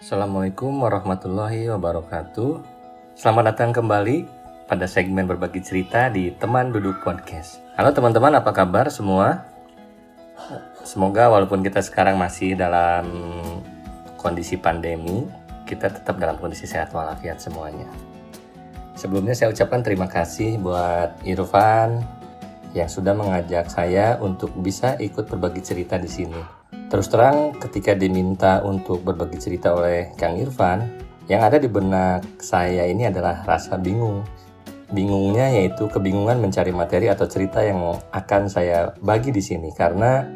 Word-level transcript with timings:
Assalamualaikum 0.00 0.80
warahmatullahi 0.80 1.68
wabarakatuh. 1.76 2.64
Selamat 3.12 3.52
datang 3.52 3.68
kembali 3.68 4.24
pada 4.64 4.88
segmen 4.88 5.28
berbagi 5.28 5.60
cerita 5.60 6.08
di 6.08 6.32
Teman 6.40 6.72
Duduk 6.72 7.04
Podcast. 7.04 7.60
Halo 7.76 7.92
teman-teman, 7.92 8.32
apa 8.32 8.48
kabar 8.48 8.88
semua? 8.88 9.44
Semoga 10.88 11.28
walaupun 11.28 11.60
kita 11.60 11.84
sekarang 11.84 12.16
masih 12.16 12.56
dalam 12.56 13.12
kondisi 14.16 14.56
pandemi, 14.56 15.28
kita 15.68 15.92
tetap 15.92 16.16
dalam 16.16 16.40
kondisi 16.40 16.64
sehat 16.64 16.96
walafiat 16.96 17.36
semuanya. 17.36 17.92
Sebelumnya 18.96 19.36
saya 19.36 19.52
ucapkan 19.52 19.84
terima 19.84 20.08
kasih 20.08 20.56
buat 20.64 21.12
Irfan 21.28 22.00
yang 22.72 22.88
sudah 22.88 23.12
mengajak 23.12 23.68
saya 23.68 24.16
untuk 24.16 24.48
bisa 24.64 24.96
ikut 24.96 25.28
berbagi 25.28 25.60
cerita 25.60 26.00
di 26.00 26.08
sini. 26.08 26.59
Terus 26.90 27.06
terang 27.06 27.54
ketika 27.54 27.94
diminta 27.94 28.58
untuk 28.66 29.06
berbagi 29.06 29.38
cerita 29.38 29.70
oleh 29.70 30.10
Kang 30.18 30.34
Irfan, 30.34 30.90
yang 31.30 31.46
ada 31.46 31.62
di 31.62 31.70
benak 31.70 32.42
saya 32.42 32.82
ini 32.90 33.06
adalah 33.06 33.46
rasa 33.46 33.78
bingung. 33.78 34.26
Bingungnya 34.90 35.54
yaitu 35.54 35.86
kebingungan 35.86 36.42
mencari 36.42 36.74
materi 36.74 37.06
atau 37.06 37.30
cerita 37.30 37.62
yang 37.62 37.94
akan 38.10 38.50
saya 38.50 38.90
bagi 38.98 39.30
di 39.30 39.38
sini 39.38 39.70
karena 39.70 40.26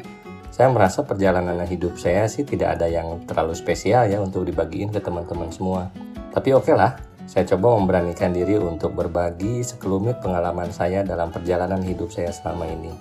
saya 0.47 0.71
merasa 0.71 1.03
perjalanan 1.03 1.59
hidup 1.67 1.99
saya 1.99 2.23
sih 2.31 2.47
tidak 2.47 2.79
ada 2.79 2.87
yang 2.87 3.27
terlalu 3.27 3.51
spesial 3.51 4.07
ya 4.07 4.23
untuk 4.23 4.47
dibagiin 4.47 4.95
ke 4.95 5.03
teman-teman 5.03 5.51
semua. 5.51 5.91
Tapi 6.31 6.55
oke 6.55 6.71
okay 6.71 6.75
lah, 6.79 6.95
saya 7.27 7.43
coba 7.51 7.75
memberanikan 7.75 8.31
diri 8.31 8.55
untuk 8.55 8.95
berbagi 8.95 9.59
sekelumit 9.59 10.23
pengalaman 10.23 10.71
saya 10.71 11.03
dalam 11.03 11.35
perjalanan 11.35 11.83
hidup 11.83 12.07
saya 12.15 12.31
selama 12.31 12.63
ini. 12.71 12.95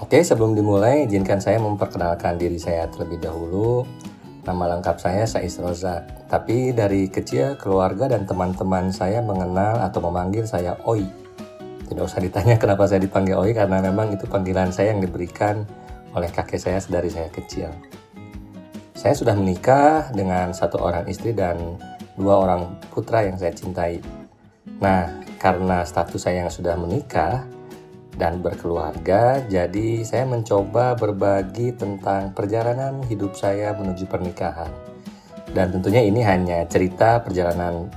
Oke, 0.00 0.24
sebelum 0.24 0.56
dimulai, 0.56 1.04
izinkan 1.04 1.44
saya 1.44 1.60
memperkenalkan 1.60 2.40
diri 2.40 2.56
saya 2.56 2.88
terlebih 2.88 3.20
dahulu. 3.20 3.84
Nama 4.48 4.80
lengkap 4.80 4.96
saya 4.96 5.28
Sais 5.28 5.60
Roza. 5.60 6.08
Tapi 6.24 6.72
dari 6.72 7.12
kecil, 7.12 7.60
keluarga 7.60 8.08
dan 8.08 8.24
teman-teman 8.24 8.88
saya 8.88 9.20
mengenal 9.20 9.76
atau 9.84 10.00
memanggil 10.08 10.48
saya 10.48 10.80
Oi. 10.88 11.04
Tidak 11.84 12.00
usah 12.00 12.24
ditanya 12.24 12.56
kenapa 12.62 12.88
saya 12.88 13.04
dipanggil 13.04 13.36
Oi, 13.36 13.52
karena 13.52 13.84
memang 13.84 14.16
itu 14.16 14.24
panggilan 14.24 14.72
saya 14.72 14.96
yang 14.96 15.04
diberikan 15.04 15.68
oleh 16.16 16.32
kakek 16.32 16.56
saya 16.56 16.80
dari 16.88 17.12
saya 17.12 17.28
kecil. 17.28 17.68
Saya 18.96 19.12
sudah 19.12 19.36
menikah 19.36 20.08
dengan 20.16 20.56
satu 20.56 20.80
orang 20.80 21.12
istri 21.12 21.36
dan 21.36 21.76
dua 22.16 22.40
orang 22.40 22.72
putra 22.88 23.28
yang 23.28 23.36
saya 23.36 23.52
cintai. 23.52 24.00
Nah, 24.80 25.12
karena 25.36 25.84
status 25.84 26.24
saya 26.24 26.48
yang 26.48 26.52
sudah 26.52 26.72
menikah, 26.80 27.44
dan 28.18 28.42
berkeluarga, 28.42 29.40
jadi 29.46 30.02
saya 30.02 30.26
mencoba 30.26 30.98
berbagi 30.98 31.72
tentang 31.76 32.34
perjalanan 32.34 33.00
hidup 33.06 33.38
saya 33.38 33.72
menuju 33.76 34.08
pernikahan. 34.10 34.72
Dan 35.50 35.74
tentunya 35.74 36.02
ini 36.02 36.22
hanya 36.22 36.62
cerita 36.66 37.22
perjalanan 37.22 37.90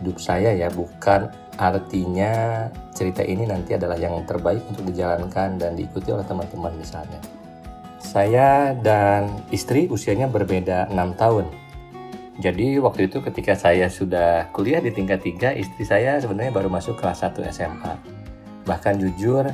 hidup 0.00 0.18
saya 0.18 0.54
ya, 0.54 0.70
bukan 0.70 1.30
artinya 1.56 2.66
cerita 2.92 3.24
ini 3.24 3.48
nanti 3.48 3.74
adalah 3.74 3.96
yang 3.96 4.22
terbaik 4.28 4.62
untuk 4.70 4.86
dijalankan 4.88 5.56
dan 5.60 5.72
diikuti 5.74 6.12
oleh 6.12 6.26
teman-teman 6.26 6.72
misalnya. 6.76 7.20
Saya 8.00 8.72
dan 8.80 9.28
istri 9.50 9.90
usianya 9.90 10.30
berbeda 10.30 10.88
6 10.92 11.20
tahun. 11.20 11.46
Jadi 12.36 12.76
waktu 12.76 13.08
itu 13.08 13.24
ketika 13.24 13.56
saya 13.56 13.88
sudah 13.88 14.52
kuliah 14.52 14.84
di 14.84 14.92
tingkat 14.92 15.24
3, 15.24 15.56
istri 15.56 15.88
saya 15.88 16.20
sebenarnya 16.20 16.52
baru 16.52 16.68
masuk 16.68 17.00
kelas 17.00 17.24
1 17.24 17.40
SMA 17.48 18.25
bahkan 18.66 18.98
jujur 18.98 19.48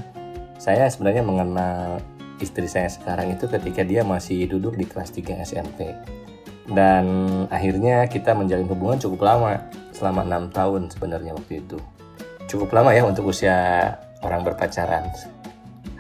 saya 0.58 0.88
sebenarnya 0.88 1.22
mengenal 1.22 2.00
istri 2.40 2.66
saya 2.66 2.90
sekarang 2.90 3.36
itu 3.36 3.46
ketika 3.46 3.86
dia 3.86 4.02
masih 4.02 4.50
duduk 4.50 4.74
di 4.74 4.88
kelas 4.88 5.14
3 5.14 5.46
SMP 5.46 5.94
dan 6.70 7.04
akhirnya 7.50 8.06
kita 8.06 8.32
menjalin 8.32 8.70
hubungan 8.70 8.98
cukup 9.02 9.26
lama 9.26 9.58
selama 9.90 10.22
enam 10.22 10.48
tahun 10.50 10.88
sebenarnya 10.94 11.34
waktu 11.34 11.62
itu. 11.62 11.78
Cukup 12.46 12.70
lama 12.74 12.94
ya 12.94 13.02
untuk 13.02 13.30
usia 13.30 13.90
orang 14.22 14.46
berpacaran. 14.46 15.10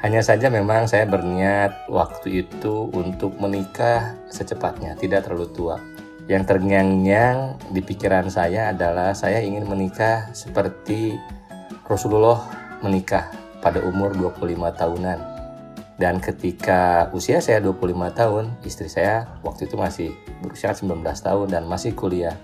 Hanya 0.02 0.18
saja 0.18 0.50
memang 0.50 0.90
saya 0.90 1.06
berniat 1.06 1.86
waktu 1.86 2.42
itu 2.42 2.90
untuk 2.90 3.38
menikah 3.38 4.18
secepatnya 4.26 4.98
tidak 4.98 5.26
terlalu 5.26 5.46
tua. 5.54 5.76
Yang 6.26 6.54
terngiang-ngiang 6.54 7.70
di 7.70 7.80
pikiran 7.82 8.26
saya 8.30 8.74
adalah 8.74 9.14
saya 9.14 9.42
ingin 9.42 9.66
menikah 9.66 10.30
seperti 10.34 11.18
Rasulullah 11.86 12.61
menikah 12.82 13.30
pada 13.62 13.78
umur 13.82 14.12
25 14.12 14.58
tahunan. 14.74 15.18
Dan 15.96 16.18
ketika 16.18 17.06
usia 17.14 17.38
saya 17.38 17.62
25 17.62 18.10
tahun, 18.10 18.44
istri 18.66 18.90
saya 18.90 19.38
waktu 19.46 19.70
itu 19.70 19.78
masih 19.78 20.10
berusia 20.42 20.74
19 20.74 20.98
tahun 20.98 21.46
dan 21.46 21.62
masih 21.70 21.94
kuliah. 21.94 22.34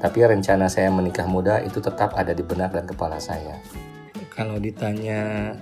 Tapi 0.00 0.24
rencana 0.24 0.68
saya 0.72 0.88
menikah 0.88 1.28
muda 1.28 1.60
itu 1.60 1.76
tetap 1.80 2.16
ada 2.16 2.32
di 2.32 2.40
benak 2.40 2.72
dan 2.72 2.88
kepala 2.88 3.20
saya. 3.20 3.60
Kalau 4.32 4.56
ditanya 4.56 5.52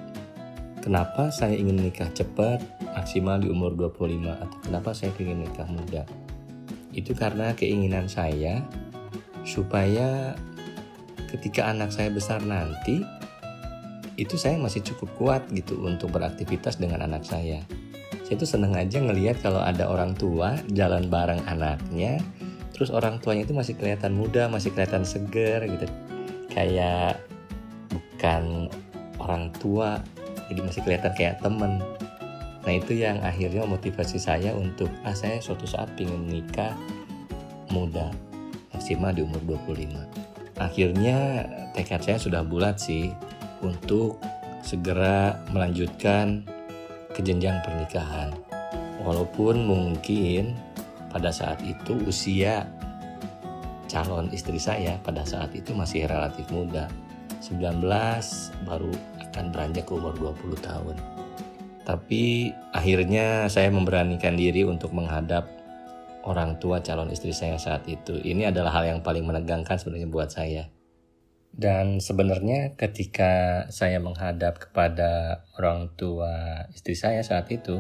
kenapa 0.83 1.31
saya 1.35 1.55
ingin 1.59 1.83
menikah 1.83 2.11
cepat, 2.15 2.63
maksimal 2.95 3.43
di 3.43 3.51
umur 3.51 3.75
25 3.75 4.31
atau 4.31 4.59
kenapa 4.63 4.91
saya 4.95 5.11
ingin 5.19 5.43
menikah 5.43 5.67
muda? 5.67 6.03
Itu 6.95 7.19
karena 7.19 7.55
keinginan 7.59 8.07
saya 8.07 8.63
supaya 9.43 10.39
ketika 11.35 11.67
anak 11.67 11.91
saya 11.91 12.15
besar 12.15 12.39
nanti 12.47 13.03
itu 14.15 14.39
saya 14.39 14.55
masih 14.59 14.83
cukup 14.87 15.11
kuat 15.19 15.43
gitu 15.51 15.83
untuk 15.83 16.15
beraktivitas 16.15 16.79
dengan 16.79 17.03
anak 17.03 17.27
saya. 17.27 17.63
Saya 18.25 18.37
tuh 18.41 18.49
seneng 18.49 18.73
aja 18.73 19.03
ngelihat 19.03 19.43
kalau 19.45 19.61
ada 19.61 19.91
orang 19.91 20.17
tua 20.17 20.57
jalan 20.73 21.11
bareng 21.13 21.45
anaknya, 21.45 22.23
terus 22.73 22.89
orang 22.89 23.21
tuanya 23.21 23.45
itu 23.45 23.53
masih 23.53 23.75
kelihatan 23.77 24.17
muda, 24.17 24.49
masih 24.49 24.73
kelihatan 24.73 25.05
seger 25.05 25.67
gitu, 25.67 25.87
kayak 26.49 27.21
bukan 27.93 28.73
orang 29.21 29.53
tua, 29.61 30.01
jadi 30.49 30.61
masih 30.65 30.81
kelihatan 30.87 31.13
kayak 31.13 31.37
temen. 31.45 31.83
Nah 32.65 32.73
itu 32.73 32.97
yang 32.97 33.21
akhirnya 33.21 33.69
motivasi 33.69 34.17
saya 34.17 34.57
untuk 34.57 34.89
ah 35.05 35.13
saya 35.13 35.37
suatu 35.43 35.69
saat 35.69 35.93
ingin 36.01 36.25
menikah 36.25 36.73
muda 37.69 38.09
maksimal 38.73 39.13
di 39.13 39.21
umur 39.21 39.41
25. 39.45 40.61
Akhirnya 40.61 41.45
tekad 41.77 42.01
saya 42.01 42.19
sudah 42.19 42.41
bulat 42.41 42.81
sih 42.81 43.13
untuk 43.65 44.21
segera 44.61 45.41
melanjutkan 45.49 46.45
ke 47.17 47.25
jenjang 47.25 47.59
pernikahan. 47.65 48.37
Walaupun 49.01 49.65
mungkin 49.65 50.53
pada 51.09 51.33
saat 51.33 51.61
itu 51.65 51.97
usia 52.05 52.69
calon 53.89 54.29
istri 54.35 54.59
saya 54.59 54.99
pada 55.01 55.23
saat 55.25 55.53
itu 55.57 55.73
masih 55.73 56.05
relatif 56.05 56.45
muda. 56.53 56.89
19 57.45 57.85
baru 58.65 58.93
akan 59.21 59.45
beranjak 59.53 59.85
ke 59.85 59.93
umur 59.93 60.17
20 60.17 60.59
tahun. 60.65 60.97
Tapi 61.85 62.49
akhirnya 62.73 63.45
saya 63.53 63.69
memberanikan 63.69 64.33
diri 64.41 64.65
untuk 64.65 64.97
menghadap 64.97 65.45
orang 66.25 66.57
tua 66.57 66.81
calon 66.81 67.13
istri 67.13 67.37
saya 67.37 67.61
saat 67.61 67.85
itu. 67.85 68.17
Ini 68.17 68.49
adalah 68.49 68.81
hal 68.81 68.97
yang 68.97 69.01
paling 69.05 69.29
menegangkan 69.29 69.77
sebenarnya 69.77 70.09
buat 70.09 70.33
saya. 70.33 70.73
Dan 71.55 72.03
sebenarnya 72.03 72.75
ketika 72.75 73.65
saya 73.71 74.03
menghadap 74.03 74.59
kepada 74.59 75.43
orang 75.55 75.87
tua 75.95 76.67
istri 76.75 76.99
saya 76.99 77.23
saat 77.23 77.47
itu, 77.55 77.79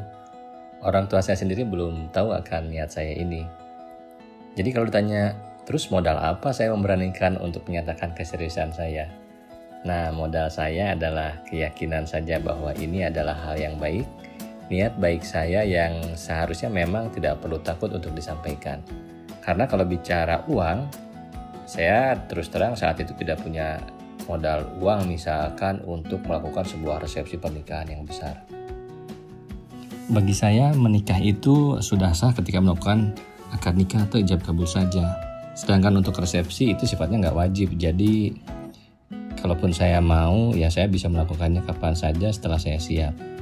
orang 0.86 1.10
tua 1.10 1.18
saya 1.26 1.34
sendiri 1.34 1.66
belum 1.66 2.14
tahu 2.14 2.30
akan 2.30 2.70
niat 2.70 2.94
saya 2.94 3.18
ini. 3.18 3.42
Jadi 4.54 4.70
kalau 4.70 4.86
ditanya, 4.86 5.34
terus 5.66 5.90
modal 5.90 6.14
apa 6.22 6.54
saya 6.54 6.70
memberanikan 6.70 7.34
untuk 7.42 7.66
menyatakan 7.66 8.14
keseriusan 8.14 8.70
saya? 8.70 9.10
Nah, 9.82 10.14
modal 10.14 10.48
saya 10.48 10.94
adalah 10.94 11.42
keyakinan 11.50 12.06
saja 12.06 12.38
bahwa 12.38 12.70
ini 12.78 13.10
adalah 13.10 13.34
hal 13.34 13.58
yang 13.58 13.76
baik, 13.76 14.06
niat 14.70 14.96
baik 15.02 15.26
saya 15.26 15.66
yang 15.66 16.14
seharusnya 16.14 16.70
memang 16.70 17.10
tidak 17.10 17.42
perlu 17.42 17.58
takut 17.60 17.90
untuk 17.90 18.14
disampaikan. 18.14 18.80
Karena 19.44 19.68
kalau 19.68 19.84
bicara 19.84 20.40
uang, 20.48 20.88
saya 21.64 22.16
terus 22.28 22.52
terang 22.52 22.76
saat 22.76 23.00
itu 23.00 23.16
tidak 23.16 23.40
punya 23.40 23.80
modal 24.28 24.64
uang 24.80 25.08
misalkan 25.08 25.80
untuk 25.84 26.24
melakukan 26.24 26.64
sebuah 26.64 27.04
resepsi 27.04 27.36
pernikahan 27.36 27.92
yang 27.92 28.04
besar. 28.04 28.44
Bagi 30.04 30.36
saya 30.36 30.76
menikah 30.76 31.16
itu 31.16 31.80
sudah 31.80 32.12
sah 32.12 32.36
ketika 32.36 32.60
melakukan 32.60 33.16
akad 33.56 33.72
nikah 33.76 34.04
atau 34.04 34.20
ijab 34.20 34.44
kabul 34.44 34.68
saja. 34.68 35.16
Sedangkan 35.56 35.96
untuk 35.96 36.20
resepsi 36.20 36.76
itu 36.76 36.84
sifatnya 36.84 37.28
nggak 37.28 37.36
wajib. 37.36 37.72
Jadi 37.80 38.36
kalaupun 39.40 39.72
saya 39.72 40.04
mau 40.04 40.52
ya 40.52 40.68
saya 40.68 40.92
bisa 40.92 41.08
melakukannya 41.08 41.64
kapan 41.64 41.96
saja 41.96 42.28
setelah 42.28 42.60
saya 42.60 42.76
siap. 42.76 43.33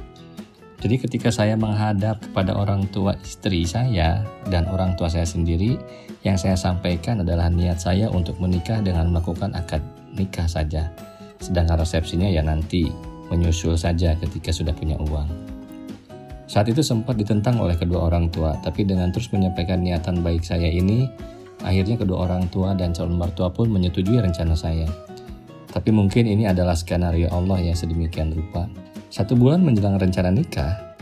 Jadi 0.83 0.99
ketika 0.99 1.31
saya 1.31 1.55
menghadap 1.55 2.19
kepada 2.19 2.51
orang 2.59 2.83
tua 2.91 3.15
istri 3.23 3.63
saya 3.63 4.19
dan 4.51 4.67
orang 4.67 4.99
tua 4.99 5.07
saya 5.07 5.23
sendiri, 5.23 5.79
yang 6.27 6.35
saya 6.35 6.59
sampaikan 6.59 7.23
adalah 7.23 7.47
niat 7.47 7.79
saya 7.79 8.11
untuk 8.11 8.35
menikah 8.43 8.83
dengan 8.83 9.15
melakukan 9.15 9.55
akad 9.55 9.79
nikah 10.11 10.43
saja. 10.43 10.91
Sedangkan 11.39 11.79
resepsinya 11.79 12.27
ya 12.27 12.43
nanti 12.43 12.91
menyusul 13.31 13.79
saja 13.79 14.11
ketika 14.19 14.51
sudah 14.51 14.75
punya 14.75 14.99
uang. 14.99 15.31
Saat 16.51 16.67
itu 16.67 16.83
sempat 16.83 17.15
ditentang 17.15 17.63
oleh 17.63 17.79
kedua 17.79 18.11
orang 18.11 18.27
tua, 18.27 18.59
tapi 18.59 18.83
dengan 18.83 19.07
terus 19.15 19.31
menyampaikan 19.31 19.79
niatan 19.79 20.19
baik 20.19 20.43
saya 20.43 20.67
ini, 20.67 21.07
Akhirnya 21.63 21.95
kedua 21.95 22.27
orang 22.27 22.51
tua 22.51 22.75
dan 22.75 22.91
calon 22.91 23.15
mertua 23.15 23.47
pun 23.47 23.71
menyetujui 23.71 24.19
rencana 24.19 24.51
saya. 24.51 24.83
Tapi 25.71 25.89
mungkin 25.95 26.27
ini 26.27 26.45
adalah 26.45 26.75
skenario 26.75 27.31
Allah 27.31 27.63
yang 27.63 27.73
sedemikian 27.73 28.35
rupa. 28.35 28.67
Satu 29.13 29.37
bulan 29.37 29.61
menjelang 29.61 30.01
rencana 30.01 30.33
nikah, 30.33 30.97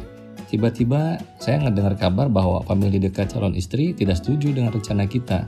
tiba-tiba 0.51 1.15
saya 1.39 1.63
mendengar 1.63 1.95
kabar 1.95 2.27
bahwa 2.27 2.59
famili 2.67 2.99
dekat 2.99 3.31
calon 3.31 3.55
istri 3.55 3.95
tidak 3.95 4.19
setuju 4.19 4.51
dengan 4.51 4.75
rencana 4.75 5.07
kita 5.07 5.47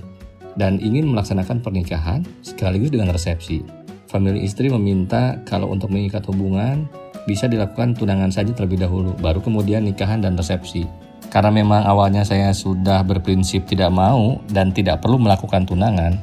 dan 0.56 0.80
ingin 0.80 1.12
melaksanakan 1.12 1.60
pernikahan 1.60 2.24
sekaligus 2.40 2.88
dengan 2.88 3.12
resepsi. 3.12 3.68
Famili 4.08 4.48
istri 4.48 4.72
meminta 4.72 5.44
kalau 5.44 5.76
untuk 5.76 5.92
mengikat 5.92 6.24
hubungan 6.32 6.88
bisa 7.28 7.52
dilakukan 7.52 8.00
tunangan 8.00 8.32
saja 8.32 8.56
terlebih 8.56 8.80
dahulu, 8.80 9.12
baru 9.20 9.44
kemudian 9.44 9.84
nikahan 9.84 10.24
dan 10.24 10.40
resepsi. 10.40 10.88
Karena 11.36 11.52
memang 11.52 11.84
awalnya 11.84 12.24
saya 12.24 12.56
sudah 12.56 13.04
berprinsip 13.04 13.68
tidak 13.68 13.92
mau 13.92 14.40
dan 14.56 14.72
tidak 14.72 15.04
perlu 15.04 15.20
melakukan 15.20 15.68
tunangan, 15.68 16.16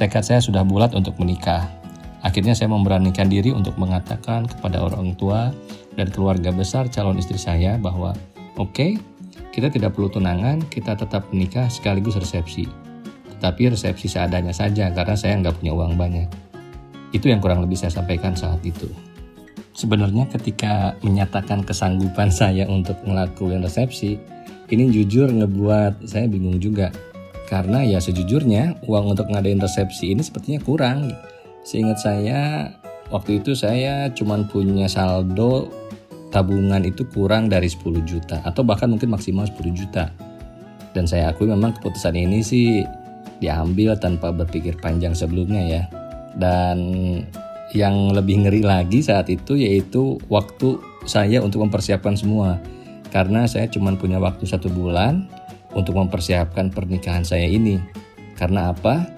tekad 0.00 0.24
saya 0.24 0.40
sudah 0.40 0.64
bulat 0.64 0.96
untuk 0.96 1.12
menikah. 1.20 1.77
Akhirnya 2.26 2.54
saya 2.54 2.66
memberanikan 2.74 3.30
diri 3.30 3.54
untuk 3.54 3.78
mengatakan 3.78 4.50
kepada 4.50 4.82
orang 4.82 5.14
tua 5.14 5.54
dan 5.94 6.10
keluarga 6.10 6.50
besar 6.50 6.90
calon 6.90 7.18
istri 7.18 7.38
saya 7.38 7.78
bahwa 7.78 8.14
oke, 8.58 8.74
okay, 8.74 8.90
kita 9.54 9.70
tidak 9.70 9.94
perlu 9.94 10.10
tunangan, 10.10 10.62
kita 10.66 10.98
tetap 10.98 11.30
menikah 11.30 11.70
sekaligus 11.70 12.18
resepsi. 12.18 12.66
Tetapi 13.38 13.70
resepsi 13.70 14.10
seadanya 14.10 14.50
saja 14.50 14.90
karena 14.90 15.14
saya 15.14 15.38
nggak 15.38 15.62
punya 15.62 15.72
uang 15.78 15.94
banyak. 15.94 16.26
Itu 17.14 17.30
yang 17.30 17.38
kurang 17.38 17.62
lebih 17.62 17.78
saya 17.78 17.94
sampaikan 17.94 18.34
saat 18.34 18.58
itu. 18.66 18.90
Sebenarnya 19.78 20.26
ketika 20.26 20.98
menyatakan 21.06 21.62
kesanggupan 21.62 22.34
saya 22.42 22.66
untuk 22.66 22.98
ngelakuin 23.06 23.62
resepsi, 23.62 24.18
ini 24.74 24.90
jujur 24.90 25.30
ngebuat 25.30 26.02
saya 26.02 26.26
bingung 26.26 26.58
juga. 26.58 26.90
Karena 27.46 27.80
ya 27.80 28.02
sejujurnya 28.02 28.84
uang 28.84 29.16
untuk 29.16 29.30
ngadain 29.32 29.62
resepsi 29.62 30.12
ini 30.12 30.20
sepertinya 30.20 30.60
kurang 30.60 31.14
Seingat 31.66 32.00
saya, 32.00 32.72
waktu 33.12 33.42
itu 33.42 33.52
saya 33.56 34.08
cuma 34.12 34.40
punya 34.48 34.88
saldo 34.88 35.68
tabungan 36.28 36.84
itu 36.84 37.08
kurang 37.08 37.48
dari 37.48 37.68
10 37.72 38.04
juta 38.04 38.44
atau 38.44 38.60
bahkan 38.60 38.88
mungkin 38.92 39.12
maksimal 39.12 39.48
10 39.48 39.72
juta. 39.72 40.12
Dan 40.92 41.04
saya 41.04 41.32
akui 41.32 41.48
memang 41.48 41.76
keputusan 41.76 42.16
ini 42.16 42.40
sih 42.40 42.84
diambil 43.38 43.96
tanpa 43.96 44.32
berpikir 44.32 44.76
panjang 44.80 45.12
sebelumnya 45.12 45.62
ya. 45.64 45.82
Dan 46.38 46.78
yang 47.76 48.12
lebih 48.16 48.48
ngeri 48.48 48.64
lagi 48.64 49.04
saat 49.04 49.28
itu 49.28 49.56
yaitu 49.60 50.16
waktu 50.32 50.80
saya 51.04 51.40
untuk 51.44 51.64
mempersiapkan 51.64 52.16
semua. 52.16 52.60
Karena 53.08 53.48
saya 53.48 53.68
cuma 53.72 53.92
punya 53.96 54.20
waktu 54.20 54.44
satu 54.44 54.68
bulan 54.68 55.28
untuk 55.72 55.96
mempersiapkan 55.96 56.72
pernikahan 56.72 57.24
saya 57.24 57.48
ini. 57.48 57.80
Karena 58.36 58.72
apa? 58.72 59.08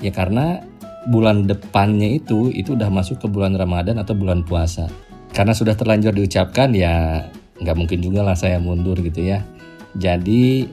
Ya 0.00 0.14
karena 0.14 0.62
bulan 1.08 1.48
depannya 1.48 2.20
itu 2.20 2.52
itu 2.52 2.76
udah 2.76 2.92
masuk 2.92 3.24
ke 3.24 3.26
bulan 3.30 3.56
Ramadan 3.56 3.96
atau 3.96 4.12
bulan 4.12 4.44
puasa. 4.44 4.90
Karena 5.32 5.56
sudah 5.56 5.72
terlanjur 5.78 6.12
diucapkan 6.12 6.74
ya 6.76 7.24
nggak 7.60 7.76
mungkin 7.76 8.04
juga 8.04 8.20
lah 8.20 8.36
saya 8.36 8.60
mundur 8.60 9.00
gitu 9.00 9.24
ya. 9.24 9.40
Jadi 9.96 10.68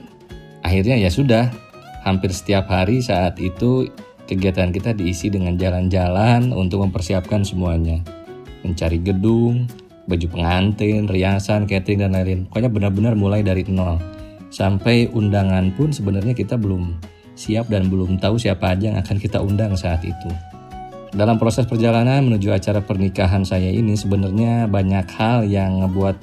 akhirnya 0.60 1.00
ya 1.00 1.08
sudah 1.08 1.48
hampir 2.04 2.34
setiap 2.34 2.68
hari 2.68 3.00
saat 3.00 3.40
itu 3.40 3.88
kegiatan 4.28 4.68
kita 4.68 4.92
diisi 4.92 5.32
dengan 5.32 5.56
jalan-jalan 5.56 6.52
untuk 6.52 6.84
mempersiapkan 6.84 7.42
semuanya. 7.46 8.04
Mencari 8.60 9.00
gedung, 9.00 9.64
baju 10.04 10.26
pengantin, 10.28 11.08
riasan, 11.08 11.64
catering 11.64 12.04
dan 12.04 12.12
lain-lain. 12.12 12.44
Pokoknya 12.48 12.70
benar-benar 12.72 13.14
mulai 13.16 13.40
dari 13.40 13.64
nol. 13.68 13.96
Sampai 14.48 15.08
undangan 15.12 15.72
pun 15.76 15.92
sebenarnya 15.92 16.32
kita 16.32 16.56
belum 16.56 16.96
siap 17.38 17.70
dan 17.70 17.86
belum 17.86 18.18
tahu 18.18 18.34
siapa 18.34 18.74
aja 18.74 18.90
yang 18.90 18.98
akan 18.98 19.16
kita 19.22 19.38
undang 19.38 19.78
saat 19.78 20.02
itu. 20.02 20.30
Dalam 21.14 21.38
proses 21.38 21.64
perjalanan 21.64 22.26
menuju 22.26 22.50
acara 22.50 22.82
pernikahan 22.82 23.46
saya 23.46 23.70
ini 23.70 23.94
sebenarnya 23.94 24.66
banyak 24.66 25.06
hal 25.14 25.46
yang 25.46 25.86
ngebuat 25.86 26.18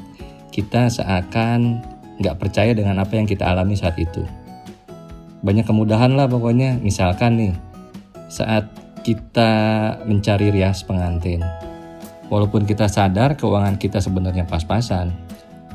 kita 0.51 0.91
seakan 0.91 1.79
nggak 2.19 2.35
percaya 2.35 2.75
dengan 2.75 2.99
apa 2.99 3.15
yang 3.15 3.25
kita 3.25 3.47
alami 3.47 3.79
saat 3.79 3.95
itu. 3.95 4.27
Banyak 5.41 5.63
kemudahan 5.63 6.13
lah 6.13 6.27
pokoknya, 6.27 6.77
misalkan 6.83 7.39
nih 7.39 7.53
saat 8.27 8.67
kita 9.07 9.51
mencari 10.03 10.51
rias 10.51 10.83
pengantin. 10.83 11.41
Walaupun 12.27 12.65
kita 12.65 12.89
sadar 12.89 13.37
keuangan 13.37 13.77
kita 13.77 14.01
sebenarnya 14.01 14.49
pas-pasan, 14.49 15.13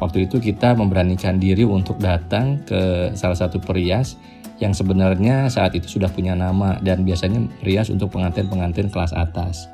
waktu 0.03 0.27
itu 0.27 0.43
kita 0.43 0.75
memberanikan 0.75 1.39
diri 1.39 1.63
untuk 1.63 2.03
datang 2.03 2.59
ke 2.67 3.15
salah 3.15 3.39
satu 3.39 3.63
perias 3.63 4.19
yang 4.61 4.77
sebenarnya 4.77 5.49
saat 5.49 5.73
itu 5.73 5.99
sudah 5.99 6.13
punya 6.13 6.37
nama 6.37 6.77
dan 6.85 7.03
biasanya 7.03 7.49
rias 7.65 7.89
untuk 7.89 8.13
pengantin-pengantin 8.13 8.93
kelas 8.93 9.17
atas. 9.17 9.73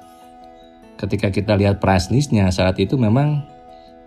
Ketika 0.97 1.29
kita 1.29 1.59
lihat 1.59 1.83
price 1.83 2.09
listnya 2.09 2.49
saat 2.55 2.79
itu 2.79 2.95
memang 2.95 3.43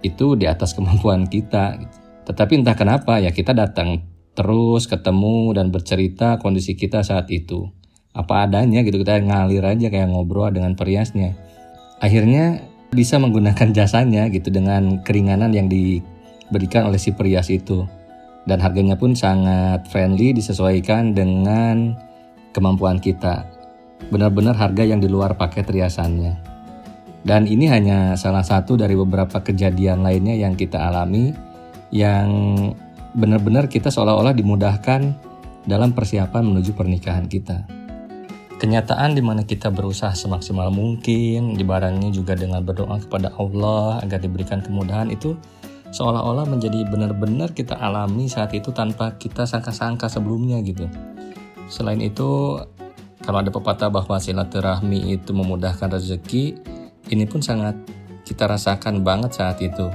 itu 0.02 0.40
di 0.40 0.48
atas 0.48 0.72
kemampuan 0.80 1.28
kita. 1.28 1.78
Tetapi 2.24 2.64
entah 2.64 2.80
kenapa 2.80 3.20
ya 3.20 3.36
kita 3.36 3.52
datang 3.52 4.08
terus 4.34 4.88
ketemu 4.88 5.52
dan 5.52 5.68
bercerita 5.68 6.40
kondisi 6.40 6.80
kita 6.80 7.04
saat 7.04 7.28
itu. 7.28 7.68
Apa 8.16 8.48
adanya 8.48 8.82
gitu 8.82 9.04
kita 9.04 9.20
ngalir 9.20 9.62
aja 9.68 9.92
kayak 9.92 10.10
ngobrol 10.10 10.48
dengan 10.50 10.80
periasnya. 10.80 11.36
Akhirnya 12.00 12.64
bisa 12.90 13.20
menggunakan 13.20 13.76
jasanya 13.76 14.32
gitu 14.32 14.50
dengan 14.50 15.04
keringanan 15.04 15.52
yang 15.52 15.68
diberikan 15.68 16.88
oleh 16.90 16.98
si 16.98 17.14
perias 17.14 17.52
itu 17.52 17.86
dan 18.48 18.64
harganya 18.64 18.96
pun 18.96 19.18
sangat 19.18 19.88
friendly 19.90 20.32
disesuaikan 20.32 21.12
dengan 21.18 21.98
kemampuan 22.56 23.02
kita. 23.02 23.44
Benar-benar 24.14 24.56
harga 24.56 24.84
yang 24.88 25.04
di 25.04 25.12
luar 25.12 25.36
paket 25.36 25.68
riasannya. 25.68 26.40
Dan 27.20 27.52
ini 27.52 27.68
hanya 27.68 28.16
salah 28.16 28.48
satu 28.48 28.80
dari 28.80 28.96
beberapa 28.96 29.44
kejadian 29.44 30.08
lainnya 30.08 30.40
yang 30.40 30.56
kita 30.56 30.80
alami 30.80 31.36
yang 31.92 32.56
benar-benar 33.12 33.68
kita 33.68 33.92
seolah-olah 33.92 34.32
dimudahkan 34.32 35.02
dalam 35.68 35.92
persiapan 35.92 36.48
menuju 36.48 36.72
pernikahan 36.78 37.28
kita. 37.28 37.68
Kenyataan 38.60 39.16
di 39.16 39.24
mana 39.24 39.48
kita 39.48 39.72
berusaha 39.72 40.12
semaksimal 40.12 40.68
mungkin, 40.68 41.56
dibarengi 41.56 42.12
juga 42.12 42.36
dengan 42.36 42.60
berdoa 42.60 43.00
kepada 43.00 43.32
Allah 43.40 44.04
agar 44.04 44.20
diberikan 44.20 44.60
kemudahan 44.60 45.08
itu 45.08 45.40
seolah-olah 45.90 46.46
menjadi 46.46 46.86
benar-benar 46.86 47.54
kita 47.54 47.78
alami 47.78 48.30
saat 48.30 48.54
itu 48.54 48.70
tanpa 48.70 49.18
kita 49.18 49.46
sangka-sangka 49.50 50.06
sebelumnya 50.10 50.62
gitu. 50.62 50.86
Selain 51.70 52.02
itu, 52.02 52.58
kalau 53.22 53.38
ada 53.42 53.50
pepatah 53.54 53.90
bahwa 53.94 54.18
silaturahmi 54.18 55.14
itu 55.14 55.34
memudahkan 55.34 55.98
rezeki, 55.98 56.58
ini 57.10 57.26
pun 57.26 57.42
sangat 57.42 57.78
kita 58.26 58.46
rasakan 58.46 59.02
banget 59.02 59.38
saat 59.38 59.58
itu. 59.62 59.90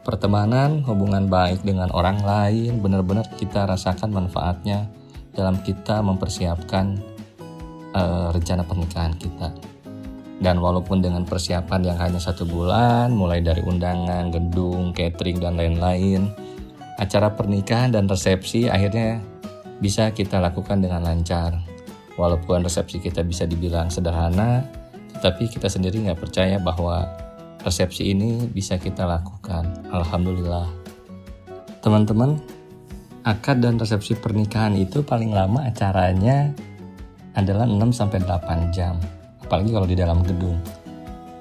Pertemanan, 0.00 0.80
hubungan 0.84 1.28
baik 1.28 1.60
dengan 1.60 1.92
orang 1.92 2.24
lain, 2.24 2.80
benar-benar 2.80 3.28
kita 3.36 3.68
rasakan 3.68 4.12
manfaatnya 4.12 4.88
dalam 5.36 5.60
kita 5.60 6.00
mempersiapkan 6.00 7.00
uh, 7.92 8.32
rencana 8.32 8.64
pernikahan 8.64 9.14
kita. 9.16 9.69
Dan 10.40 10.56
walaupun 10.56 11.04
dengan 11.04 11.28
persiapan 11.28 11.92
yang 11.92 11.98
hanya 12.00 12.16
satu 12.16 12.48
bulan, 12.48 13.12
mulai 13.12 13.44
dari 13.44 13.60
undangan, 13.60 14.32
gedung, 14.32 14.96
catering, 14.96 15.36
dan 15.36 15.60
lain-lain, 15.60 16.32
acara 16.96 17.36
pernikahan 17.36 17.92
dan 17.92 18.08
resepsi 18.08 18.72
akhirnya 18.72 19.20
bisa 19.84 20.08
kita 20.16 20.40
lakukan 20.40 20.80
dengan 20.80 21.04
lancar. 21.04 21.60
Walaupun 22.16 22.64
resepsi 22.64 23.04
kita 23.04 23.20
bisa 23.20 23.44
dibilang 23.44 23.92
sederhana, 23.92 24.64
tetapi 25.20 25.52
kita 25.52 25.68
sendiri 25.68 26.08
nggak 26.08 26.20
percaya 26.24 26.56
bahwa 26.56 27.04
resepsi 27.60 28.16
ini 28.16 28.48
bisa 28.48 28.80
kita 28.80 29.04
lakukan. 29.04 29.68
Alhamdulillah. 29.92 30.72
Teman-teman, 31.84 32.40
akad 33.28 33.60
dan 33.60 33.76
resepsi 33.76 34.16
pernikahan 34.16 34.72
itu 34.72 35.04
paling 35.04 35.36
lama 35.36 35.68
acaranya 35.68 36.56
adalah 37.36 37.68
6-8 37.68 38.72
jam 38.72 38.96
apalagi 39.50 39.74
kalau 39.74 39.90
di 39.90 39.98
dalam 39.98 40.22
gedung. 40.22 40.62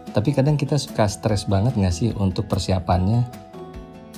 Tapi 0.10 0.34
kadang 0.34 0.58
kita 0.58 0.82
suka 0.82 1.06
stres 1.06 1.46
banget 1.46 1.78
nggak 1.78 1.94
sih 1.94 2.10
untuk 2.18 2.50
persiapannya? 2.50 3.22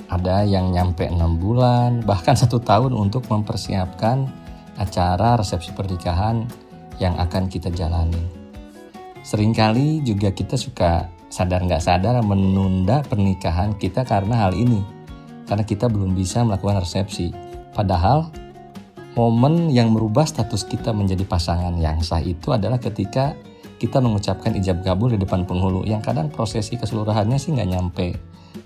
Ada 0.08 0.48
yang 0.48 0.72
nyampe 0.72 1.04
6 1.04 1.20
bulan, 1.36 2.00
bahkan 2.08 2.32
satu 2.32 2.56
tahun 2.56 2.96
untuk 2.96 3.28
mempersiapkan 3.28 4.24
acara 4.80 5.36
resepsi 5.36 5.76
pernikahan 5.76 6.48
yang 6.96 7.20
akan 7.20 7.52
kita 7.52 7.68
jalani. 7.68 8.40
Seringkali 9.20 10.00
juga 10.00 10.32
kita 10.32 10.56
suka 10.56 11.12
sadar 11.28 11.60
nggak 11.68 11.84
sadar 11.84 12.24
menunda 12.24 13.04
pernikahan 13.04 13.76
kita 13.76 14.08
karena 14.08 14.48
hal 14.48 14.56
ini. 14.56 14.80
Karena 15.44 15.68
kita 15.68 15.92
belum 15.92 16.16
bisa 16.16 16.40
melakukan 16.48 16.80
resepsi. 16.80 17.28
Padahal 17.76 18.32
momen 19.12 19.68
yang 19.68 19.92
merubah 19.92 20.24
status 20.24 20.64
kita 20.64 20.96
menjadi 20.96 21.28
pasangan 21.28 21.76
yang 21.76 22.00
sah 22.00 22.24
itu 22.24 22.56
adalah 22.56 22.80
ketika 22.80 23.36
kita 23.82 23.98
mengucapkan 23.98 24.54
ijab 24.54 24.86
kabul 24.86 25.10
di 25.10 25.18
depan 25.18 25.42
penghulu 25.42 25.82
yang 25.82 25.98
kadang 25.98 26.30
prosesi 26.30 26.78
keseluruhannya 26.78 27.34
sih 27.34 27.50
nggak 27.50 27.66
nyampe 27.66 28.14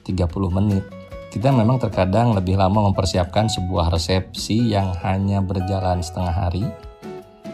30 0.05 0.13
menit. 0.53 0.85
Kita 1.33 1.57
memang 1.57 1.81
terkadang 1.81 2.37
lebih 2.37 2.61
lama 2.61 2.93
mempersiapkan 2.93 3.49
sebuah 3.49 3.89
resepsi 3.89 4.77
yang 4.77 4.93
hanya 5.01 5.41
berjalan 5.41 6.05
setengah 6.05 6.37
hari 6.37 6.69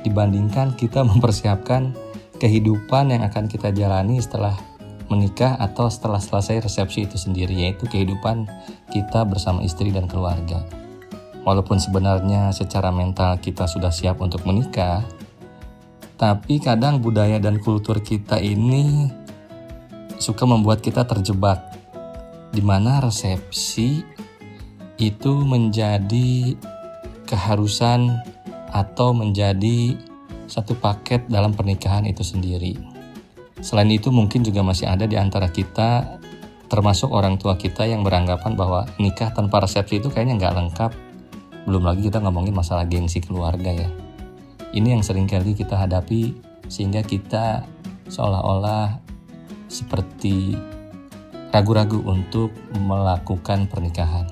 dibandingkan 0.02 0.75
kita 0.75 1.07
mempersiapkan 1.14 1.95
kehidupan 2.42 3.14
yang 3.14 3.23
akan 3.23 3.47
kita 3.47 3.71
jalani 3.71 4.19
setelah 4.19 4.59
menikah 5.07 5.54
atau 5.62 5.87
setelah 5.87 6.19
selesai 6.19 6.66
resepsi 6.66 7.07
itu 7.07 7.14
sendiri 7.14 7.54
yaitu 7.54 7.87
kehidupan 7.87 8.50
kita 8.90 9.23
bersama 9.23 9.62
istri 9.62 9.95
dan 9.95 10.11
keluarga. 10.11 10.66
Walaupun 11.47 11.78
sebenarnya 11.78 12.50
secara 12.50 12.90
mental 12.90 13.38
kita 13.38 13.71
sudah 13.71 13.95
siap 13.95 14.19
untuk 14.19 14.42
menikah, 14.47 15.07
tapi 16.23 16.62
kadang 16.62 17.02
budaya 17.02 17.43
dan 17.43 17.59
kultur 17.59 17.99
kita 17.99 18.38
ini 18.38 19.11
suka 20.23 20.47
membuat 20.47 20.79
kita 20.79 21.02
terjebak 21.02 21.59
di 22.55 22.62
mana 22.62 23.02
resepsi 23.02 24.07
itu 25.02 25.33
menjadi 25.43 26.55
keharusan 27.26 28.23
atau 28.71 29.11
menjadi 29.11 29.99
satu 30.47 30.79
paket 30.79 31.26
dalam 31.26 31.59
pernikahan 31.59 32.07
itu 32.07 32.23
sendiri. 32.23 32.79
Selain 33.59 33.91
itu 33.91 34.14
mungkin 34.14 34.47
juga 34.47 34.62
masih 34.62 34.87
ada 34.87 35.11
di 35.11 35.19
antara 35.19 35.50
kita 35.50 36.23
termasuk 36.71 37.11
orang 37.11 37.35
tua 37.35 37.59
kita 37.59 37.83
yang 37.83 38.07
beranggapan 38.07 38.55
bahwa 38.55 38.87
nikah 39.02 39.35
tanpa 39.35 39.67
resepsi 39.67 39.99
itu 39.99 40.07
kayaknya 40.07 40.38
nggak 40.38 40.55
lengkap. 40.55 40.93
Belum 41.67 41.83
lagi 41.83 42.07
kita 42.07 42.23
ngomongin 42.23 42.55
masalah 42.55 42.87
gengsi 42.87 43.19
keluarga 43.19 43.75
ya. 43.75 44.01
Ini 44.73 44.97
yang 44.97 45.05
sering 45.05 45.29
kali 45.29 45.52
kita 45.52 45.76
hadapi 45.76 46.33
sehingga 46.73 47.05
kita 47.05 47.69
seolah-olah 48.09 48.97
seperti 49.69 50.57
ragu-ragu 51.52 52.00
untuk 52.09 52.49
melakukan 52.81 53.69
pernikahan. 53.69 54.25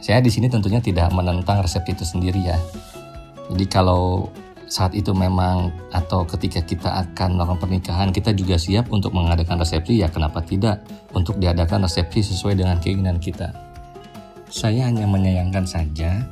Saya 0.00 0.20
di 0.20 0.28
sini 0.28 0.52
tentunya 0.52 0.84
tidak 0.84 1.08
menentang 1.16 1.64
resep 1.64 1.84
itu 1.88 2.04
sendiri 2.04 2.40
ya. 2.44 2.60
Jadi 3.48 3.64
kalau 3.68 4.28
saat 4.70 4.92
itu 4.92 5.10
memang 5.16 5.72
atau 5.90 6.22
ketika 6.28 6.62
kita 6.62 6.88
akan 7.02 7.34
melakukan 7.34 7.66
pernikahan 7.66 8.08
kita 8.14 8.30
juga 8.30 8.54
siap 8.54 8.86
untuk 8.94 9.10
mengadakan 9.10 9.58
resepsi 9.58 9.98
ya 9.98 10.06
kenapa 10.06 10.44
tidak 10.46 10.86
untuk 11.10 11.42
diadakan 11.42 11.88
resepsi 11.88 12.22
sesuai 12.22 12.54
dengan 12.60 12.78
keinginan 12.78 13.18
kita. 13.18 13.50
Saya 14.46 14.86
hanya 14.86 15.10
menyayangkan 15.10 15.66
saja 15.66 16.22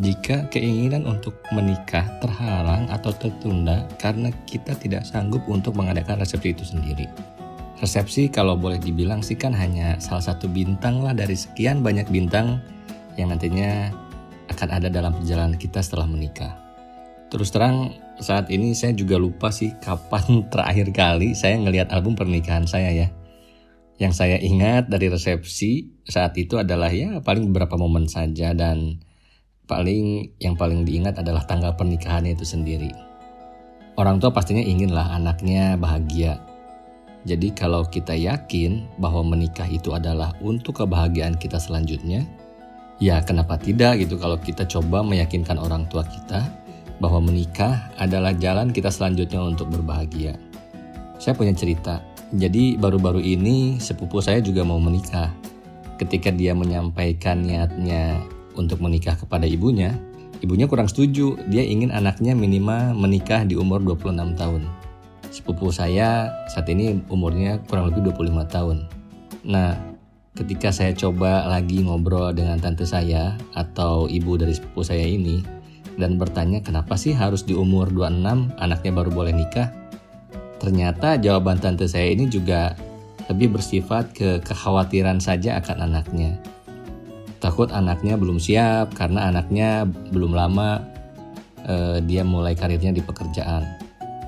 jika 0.00 0.48
keinginan 0.48 1.04
untuk 1.04 1.36
menikah 1.52 2.06
terhalang 2.24 2.88
atau 2.88 3.12
tertunda 3.12 3.84
karena 4.00 4.32
kita 4.48 4.72
tidak 4.80 5.04
sanggup 5.04 5.44
untuk 5.48 5.76
mengadakan 5.76 6.20
resepsi 6.20 6.56
itu 6.56 6.64
sendiri. 6.64 7.04
Resepsi 7.82 8.30
kalau 8.30 8.54
boleh 8.54 8.78
dibilang 8.78 9.20
sih 9.20 9.34
kan 9.34 9.50
hanya 9.52 9.98
salah 9.98 10.22
satu 10.22 10.46
bintang 10.46 11.02
lah 11.02 11.12
dari 11.12 11.34
sekian 11.34 11.82
banyak 11.82 12.06
bintang 12.08 12.62
yang 13.18 13.34
nantinya 13.34 13.90
akan 14.48 14.68
ada 14.70 14.88
dalam 14.88 15.12
perjalanan 15.18 15.58
kita 15.58 15.82
setelah 15.82 16.06
menikah. 16.06 16.54
Terus 17.28 17.48
terang 17.50 17.96
saat 18.20 18.52
ini 18.52 18.76
saya 18.76 18.92
juga 18.92 19.16
lupa 19.16 19.48
sih 19.50 19.74
kapan 19.82 20.44
terakhir 20.52 20.94
kali 20.94 21.34
saya 21.34 21.58
ngelihat 21.58 21.90
album 21.90 22.14
pernikahan 22.14 22.64
saya 22.64 22.92
ya. 22.92 23.08
Yang 24.00 24.14
saya 24.24 24.36
ingat 24.40 24.88
dari 24.88 25.12
resepsi 25.12 26.02
saat 26.06 26.34
itu 26.40 26.58
adalah 26.58 26.90
ya 26.90 27.20
paling 27.20 27.50
beberapa 27.52 27.76
momen 27.76 28.08
saja 28.08 28.50
dan 28.56 29.02
paling 29.72 30.28
yang 30.36 30.52
paling 30.52 30.84
diingat 30.84 31.16
adalah 31.16 31.48
tanggal 31.48 31.72
pernikahan 31.72 32.28
itu 32.28 32.44
sendiri. 32.44 32.92
Orang 33.96 34.20
tua 34.20 34.28
pastinya 34.28 34.60
inginlah 34.60 35.16
anaknya 35.16 35.80
bahagia. 35.80 36.36
Jadi 37.24 37.56
kalau 37.56 37.88
kita 37.88 38.12
yakin 38.12 38.84
bahwa 39.00 39.24
menikah 39.24 39.64
itu 39.64 39.96
adalah 39.96 40.36
untuk 40.44 40.84
kebahagiaan 40.84 41.40
kita 41.40 41.56
selanjutnya, 41.56 42.28
ya 43.00 43.24
kenapa 43.24 43.56
tidak 43.56 43.96
gitu 44.04 44.20
kalau 44.20 44.36
kita 44.36 44.68
coba 44.68 45.00
meyakinkan 45.00 45.56
orang 45.56 45.88
tua 45.88 46.04
kita 46.04 46.44
bahwa 47.00 47.32
menikah 47.32 47.88
adalah 47.96 48.36
jalan 48.36 48.68
kita 48.74 48.92
selanjutnya 48.92 49.40
untuk 49.40 49.72
berbahagia. 49.72 50.36
Saya 51.16 51.32
punya 51.32 51.54
cerita. 51.56 52.04
Jadi 52.34 52.76
baru-baru 52.76 53.22
ini 53.22 53.78
sepupu 53.80 54.20
saya 54.20 54.42
juga 54.44 54.66
mau 54.66 54.82
menikah. 54.82 55.32
Ketika 55.96 56.34
dia 56.34 56.56
menyampaikan 56.56 57.44
niatnya 57.46 58.18
untuk 58.58 58.80
menikah 58.80 59.16
kepada 59.16 59.44
ibunya, 59.48 59.96
ibunya 60.42 60.66
kurang 60.66 60.90
setuju. 60.90 61.38
Dia 61.48 61.64
ingin 61.64 61.94
anaknya 61.94 62.34
minimal 62.34 62.96
menikah 62.96 63.46
di 63.46 63.56
umur 63.56 63.80
26 63.80 64.36
tahun. 64.36 64.62
Sepupu 65.32 65.72
saya 65.72 66.28
saat 66.52 66.68
ini 66.68 67.00
umurnya 67.08 67.62
kurang 67.64 67.88
lebih 67.88 68.12
25 68.12 68.44
tahun. 68.52 68.76
Nah, 69.48 69.74
ketika 70.36 70.68
saya 70.72 70.92
coba 70.92 71.48
lagi 71.48 71.80
ngobrol 71.80 72.32
dengan 72.36 72.60
tante 72.60 72.84
saya 72.84 73.40
atau 73.56 74.08
ibu 74.08 74.36
dari 74.36 74.52
sepupu 74.52 74.84
saya 74.84 75.04
ini, 75.04 75.40
dan 75.96 76.16
bertanya 76.16 76.64
kenapa 76.64 76.96
sih 76.96 77.12
harus 77.12 77.44
di 77.44 77.52
umur 77.52 77.88
26 77.92 78.52
anaknya 78.56 78.92
baru 78.92 79.10
boleh 79.12 79.32
nikah? 79.32 79.68
Ternyata 80.60 81.18
jawaban 81.18 81.58
tante 81.58 81.84
saya 81.90 82.12
ini 82.12 82.30
juga 82.30 82.76
lebih 83.28 83.56
bersifat 83.58 84.12
ke 84.14 84.40
kekhawatiran 84.44 85.18
saja 85.18 85.58
akan 85.58 85.90
anaknya. 85.90 86.38
Takut 87.42 87.74
anaknya 87.74 88.14
belum 88.14 88.38
siap 88.38 88.94
karena 88.94 89.26
anaknya 89.26 89.82
belum 90.14 90.30
lama 90.30 90.78
eh, 91.66 91.98
dia 92.06 92.22
mulai 92.22 92.54
karirnya 92.54 92.94
di 92.94 93.02
pekerjaan. 93.02 93.66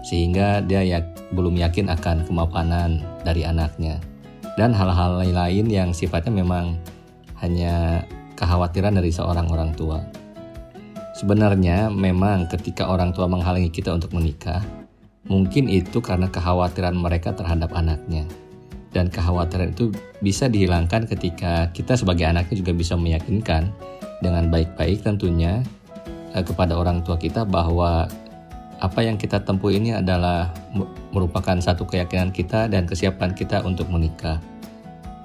Sehingga 0.02 0.58
dia 0.66 0.82
ya, 0.82 0.98
belum 1.30 1.54
yakin 1.54 1.88
akan 1.94 2.26
kemapanan 2.26 3.00
dari 3.22 3.46
anaknya. 3.46 4.02
Dan 4.58 4.74
hal-hal 4.74 5.22
lain 5.22 5.66
yang 5.70 5.94
sifatnya 5.94 6.34
memang 6.34 6.74
hanya 7.38 8.02
kekhawatiran 8.34 8.98
dari 8.98 9.14
seorang 9.14 9.46
orang 9.46 9.70
tua. 9.78 10.02
Sebenarnya 11.14 11.94
memang 11.94 12.50
ketika 12.50 12.90
orang 12.90 13.14
tua 13.14 13.30
menghalangi 13.30 13.70
kita 13.70 13.94
untuk 13.94 14.10
menikah, 14.10 14.66
mungkin 15.30 15.70
itu 15.70 16.02
karena 16.02 16.26
kekhawatiran 16.26 16.98
mereka 16.98 17.30
terhadap 17.30 17.70
anaknya. 17.78 18.26
Dan 18.94 19.10
kekhawatiran 19.10 19.74
itu 19.74 19.90
bisa 20.22 20.46
dihilangkan 20.46 21.10
ketika 21.10 21.68
kita 21.74 21.98
sebagai 21.98 22.30
anaknya 22.30 22.54
juga 22.62 22.72
bisa 22.72 22.94
meyakinkan 22.94 23.74
dengan 24.22 24.48
baik-baik 24.48 25.02
tentunya 25.02 25.66
eh, 26.30 26.44
kepada 26.46 26.78
orang 26.78 27.02
tua 27.02 27.18
kita 27.18 27.42
bahwa 27.42 28.06
apa 28.78 29.00
yang 29.02 29.18
kita 29.18 29.42
tempuh 29.42 29.74
ini 29.74 29.98
adalah 29.98 30.54
merupakan 31.10 31.58
satu 31.58 31.82
keyakinan 31.88 32.30
kita 32.30 32.70
dan 32.70 32.86
kesiapan 32.86 33.34
kita 33.34 33.66
untuk 33.66 33.90
menikah. 33.90 34.38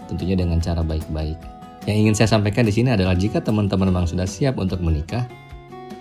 Tentunya 0.09 0.33
dengan 0.33 0.57
cara 0.57 0.81
baik-baik. 0.81 1.37
Yang 1.85 1.97
ingin 2.01 2.15
saya 2.17 2.29
sampaikan 2.33 2.65
di 2.65 2.73
sini 2.73 2.89
adalah 2.97 3.13
jika 3.13 3.37
teman-teman 3.39 3.93
memang 3.93 4.09
sudah 4.09 4.25
siap 4.25 4.57
untuk 4.57 4.81
menikah, 4.81 5.29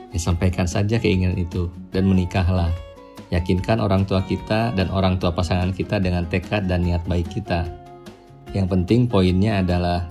Disampaikan 0.08 0.64
saja 0.64 0.96
keinginan 0.96 1.36
itu 1.36 1.68
dan 1.92 2.08
menikahlah. 2.08 2.72
Yakinkan 3.28 3.84
orang 3.84 4.08
tua 4.08 4.24
kita 4.24 4.72
dan 4.72 4.88
orang 4.88 5.20
tua 5.20 5.28
pasangan 5.32 5.72
kita 5.76 6.00
dengan 6.00 6.24
tekad 6.24 6.64
dan 6.64 6.84
niat 6.84 7.04
baik 7.04 7.28
kita. 7.28 7.68
Yang 8.56 8.66
penting 8.72 9.00
poinnya 9.04 9.60
adalah 9.60 10.08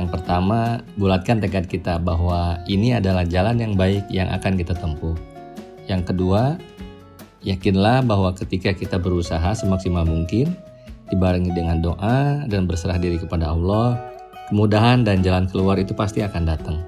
yang 0.00 0.08
pertama, 0.08 0.80
bulatkan 0.96 1.42
tekad 1.42 1.68
kita 1.68 2.00
bahwa 2.00 2.62
ini 2.70 2.96
adalah 2.96 3.26
jalan 3.28 3.60
yang 3.60 3.74
baik 3.76 4.06
yang 4.08 4.30
akan 4.32 4.56
kita 4.56 4.72
tempuh. 4.72 5.14
Yang 5.90 6.14
kedua, 6.14 6.56
yakinlah 7.44 8.00
bahwa 8.06 8.32
ketika 8.32 8.72
kita 8.72 8.96
berusaha 8.96 9.52
semaksimal 9.52 10.06
mungkin, 10.06 10.54
dibarengi 11.12 11.52
dengan 11.52 11.84
doa 11.84 12.46
dan 12.48 12.64
berserah 12.64 12.96
diri 12.96 13.20
kepada 13.20 13.52
Allah, 13.52 14.00
kemudahan 14.48 15.04
dan 15.04 15.20
jalan 15.20 15.44
keluar 15.50 15.76
itu 15.76 15.92
pasti 15.92 16.24
akan 16.24 16.42
datang. 16.48 16.80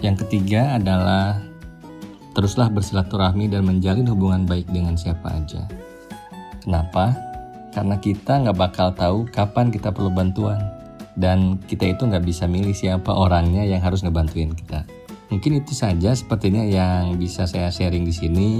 Yang 0.00 0.26
ketiga 0.26 0.80
adalah 0.80 1.49
Teruslah 2.30 2.70
bersilaturahmi 2.70 3.50
dan 3.50 3.66
menjalin 3.66 4.06
hubungan 4.06 4.46
baik 4.46 4.70
dengan 4.70 4.94
siapa 4.94 5.34
aja. 5.34 5.66
Kenapa? 6.62 7.16
Karena 7.74 7.98
kita 7.98 8.42
nggak 8.46 8.58
bakal 8.58 8.94
tahu 8.94 9.26
kapan 9.30 9.70
kita 9.74 9.90
perlu 9.90 10.10
bantuan. 10.14 10.60
Dan 11.18 11.58
kita 11.66 11.90
itu 11.90 12.06
nggak 12.06 12.22
bisa 12.22 12.46
milih 12.46 12.72
siapa 12.72 13.10
orangnya 13.10 13.66
yang 13.66 13.82
harus 13.82 14.06
ngebantuin 14.06 14.54
kita. 14.54 14.86
Mungkin 15.30 15.62
itu 15.62 15.74
saja 15.74 16.14
sepertinya 16.14 16.62
yang 16.62 17.18
bisa 17.18 17.46
saya 17.46 17.70
sharing 17.70 18.06
di 18.06 18.14
sini. 18.14 18.50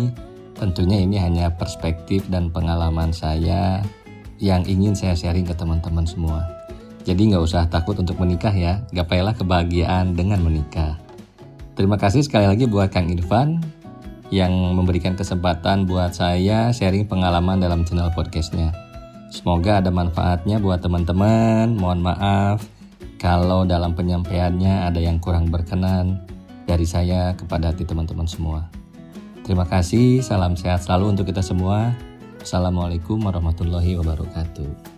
Tentunya 0.59 1.01
ini 1.03 1.17
hanya 1.19 1.55
perspektif 1.55 2.27
dan 2.29 2.51
pengalaman 2.51 3.15
saya 3.15 3.81
yang 4.39 4.67
ingin 4.67 4.95
saya 4.95 5.15
sharing 5.15 5.47
ke 5.47 5.55
teman-teman 5.55 6.05
semua. 6.05 6.47
Jadi 7.05 7.33
nggak 7.33 7.43
usah 7.43 7.65
takut 7.73 7.97
untuk 7.97 8.21
menikah 8.21 8.53
ya, 8.53 8.85
gapailah 8.93 9.33
kebahagiaan 9.33 10.13
dengan 10.13 10.45
menikah. 10.45 11.01
Terima 11.79 11.97
kasih 11.97 12.27
sekali 12.27 12.51
lagi 12.51 12.67
buat 12.67 12.91
Kang 12.91 13.09
Irfan 13.09 13.63
yang 14.31 14.51
memberikan 14.75 15.19
kesempatan 15.19 15.87
buat 15.87 16.15
saya 16.15 16.71
sharing 16.71 17.07
pengalaman 17.07 17.63
dalam 17.63 17.87
channel 17.87 18.11
podcastnya. 18.15 18.75
Semoga 19.31 19.79
ada 19.79 19.91
manfaatnya 19.95 20.59
buat 20.59 20.83
teman-teman. 20.83 21.79
Mohon 21.79 22.01
maaf 22.11 22.67
kalau 23.23 23.63
dalam 23.63 23.95
penyampaiannya 23.95 24.91
ada 24.91 24.99
yang 24.99 25.23
kurang 25.23 25.51
berkenan 25.51 26.19
dari 26.67 26.87
saya 26.87 27.35
kepada 27.39 27.71
hati 27.71 27.87
teman-teman 27.87 28.27
semua. 28.27 28.67
Terima 29.47 29.67
kasih, 29.67 30.23
salam 30.23 30.55
sehat 30.55 30.87
selalu 30.87 31.19
untuk 31.19 31.27
kita 31.31 31.43
semua. 31.43 31.95
Assalamualaikum 32.43 33.19
warahmatullahi 33.23 33.99
wabarakatuh. 33.99 34.90